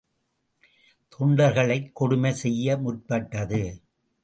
தொண்டர்களைக் 1.11 1.91
கொடுமை 1.93 2.33
செய்ய 2.33 2.77
முற்பட்டது. 2.77 3.81